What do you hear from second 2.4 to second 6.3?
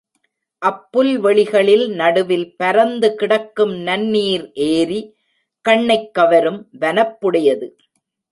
பரந்து கிடக்கும் நன்னீர் ஏரி, கண்ணைக்